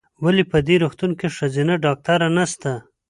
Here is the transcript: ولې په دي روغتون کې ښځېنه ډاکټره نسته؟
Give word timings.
ولې 0.23 0.43
په 0.51 0.57
دي 0.67 0.75
روغتون 0.83 1.11
کې 1.19 1.27
ښځېنه 1.35 1.75
ډاکټره 1.85 2.27
نسته؟ 2.37 2.71